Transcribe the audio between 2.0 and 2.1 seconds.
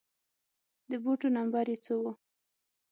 و